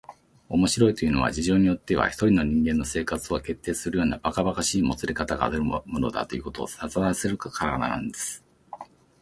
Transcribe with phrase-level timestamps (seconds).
[0.49, 8.43] 「面白いというのは、事情によっては一人の人間の生活を決定するようなばかばかしいもつれかたがあるものだ、ということをさとらせられるからなんです」